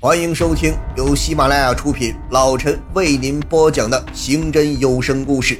[0.00, 5.56] 欢迎收听由喜马拉雅出品，老陈为您播讲的刑侦有声故事《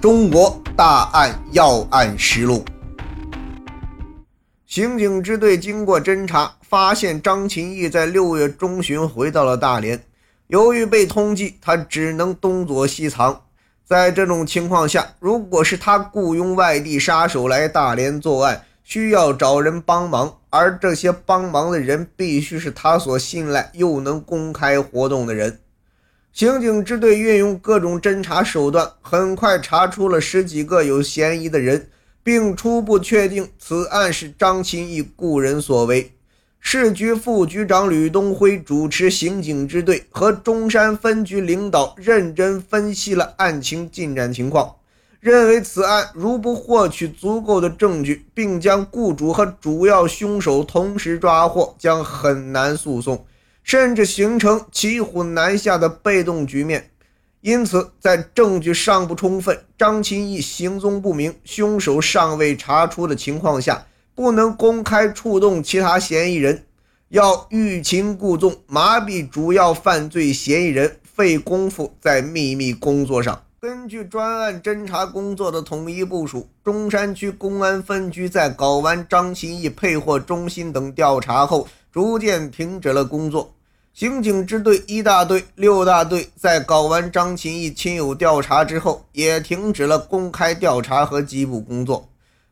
[0.00, 2.64] 中国大案要案实录》。
[4.64, 10.00] 刑警支队经过侦查，发现张琴义在六月中旬回到了大连。
[10.46, 13.42] 由于被通缉，他只能东躲西藏。
[13.84, 25.60] 在这种情况下，如果是他雇佣外地杀手来大连作案，需要找人帮忙，而这些帮忙的人必须是他所信赖又能公开活动的人。
[26.32, 31.88] 刑警支队运用各种侦查手段，很快查出了十几个有嫌疑的人，
[32.22, 36.12] 并初步确定此案是张钦义雇人所为。
[36.60, 44.76] 市局副局长吕东辉主持刑警支队和中山分局领导认真分析了案情进展情况。
[45.20, 53.26] 认为此案如不获取足够的证据，并将雇主和主要凶手同时抓获，将很难诉讼，
[53.62, 56.90] 甚至形成骑虎难下的被动局面。
[57.42, 66.64] 因此，在证据尚不充分、张琴义行踪不明、凶手尚未查出的情况下，不能公开触动其他嫌疑人，
[67.10, 73.42] 要欲擒故纵，麻痹主要犯罪嫌疑人，费功夫在秘密工作上。
[73.62, 83.52] 根据专案侦查工作的统一部署，中山区公安分局在搞完张钦义配货中心等调查后，逐渐停止了工作。
[83.92, 92.08] 刑警支队一大队、六大队在搞完张钦义亲友调查之后，也停止了公开调查和缉捕工作。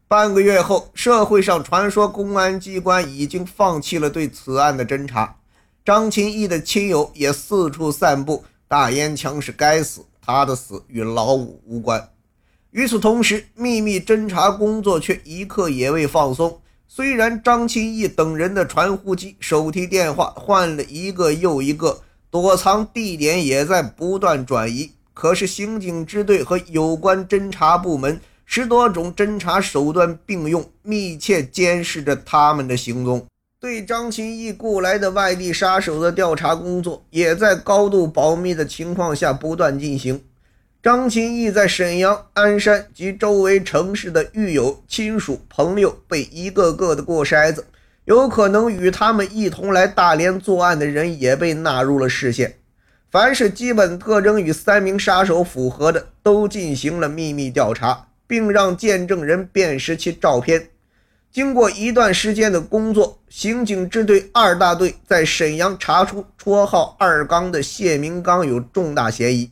[0.09, 5.37] 半个月后，社会上传说公安机关已经放弃了对此案的侦查，
[5.83, 10.05] 张钦义的亲友也四处散布“大烟枪是该死”。
[10.29, 12.11] 他的死与老五无关。
[12.71, 16.61] 与此同时，秘密侦查工作却一刻也未放松。
[16.87, 33.27] 虽然张钦义等人的传呼机、手提电话换了一个又一个，躲藏地点也在不断转移，可是刑警支队和有关侦查部门十多种侦查手段并用，密切监视着他们的行踪。
[33.61, 40.23] 对张钦义雇来的外地杀手的调查工作，也在高度保密的情况下不断进行。
[40.81, 47.67] 张钦义在沈阳、鞍山及周围城市的狱友、亲属、朋友被一个个的过筛子，
[48.05, 52.55] 有可能与他们一同来大连作案的人也被纳入了视线。
[53.11, 60.69] 凡是基本特征与三名杀手符合的，都进行了秘密调查，并让见证人辨识其照片。
[61.33, 69.51] 经过一段时间的工作，刑警支队二大队在沈阳查出绰号“二刚”的谢明刚有重大嫌疑。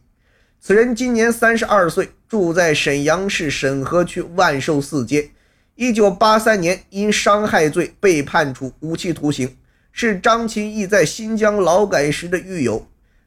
[0.67, 5.31] 此人今年三十二岁，住在沈阳市沈河区万寿寺街。
[5.77, 9.57] 一九八三年因伤害罪被判处无期徒刑，
[9.93, 12.85] 是张钦义在新疆劳改时的狱友。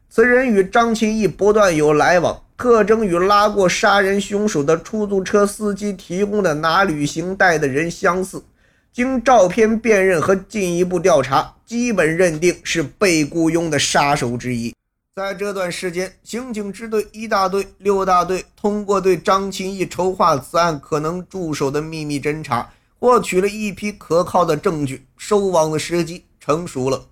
[0.10, 2.44] 此人与张钦义不断有来往。
[2.58, 8.44] 特征与拉过杀人凶手的出租车司机提供的拿旅行袋的人相似，
[8.92, 14.74] 经照片辨认和进一步调查，基本认定是被雇佣的杀手之一。
[15.16, 27.08] 在这段时间，刑警支队一大队、六大队通过对张钦义筹划此案可能助手的秘密侦查，获取了一批可靠的证据，收网的时机成熟了。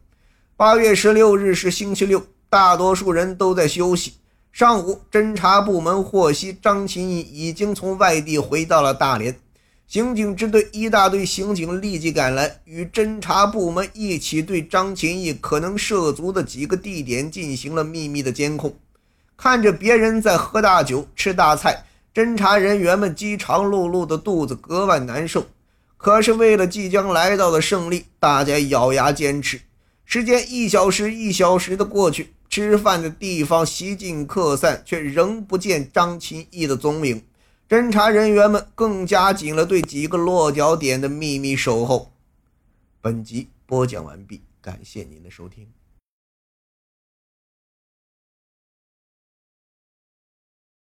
[0.56, 4.14] 八月十六日是星期六，大多数人都在休息。
[4.54, 9.38] 上午，侦查部门获悉张钦义已经从外地回到了大连。
[9.88, 18.76] 刑警支队一大队刑警立即赶来，与侦查部门一起对张钦义可能涉足的几个地点进行了秘密的监控。
[19.38, 25.48] 看着别人在喝大酒、吃大菜，侦查人员们饥肠辘辘的肚子格外难受。
[25.96, 29.62] 可是为了即将来到的胜利，大家咬牙坚持。
[30.04, 32.34] 时间一小时一小时的过去。
[32.50, 37.22] 吃饭的地方席尽客散，却仍不见张钦义的踪影。
[37.70, 42.14] 侦查人员们更加紧了对几个落脚点的秘密守候。
[43.02, 45.68] 本集播讲完毕，感谢您的收听。